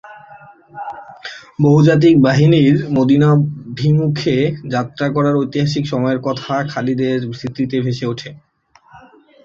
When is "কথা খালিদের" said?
6.21-7.19